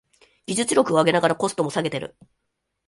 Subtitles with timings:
[0.47, 2.17] 技術力を上げながらコストも下げてる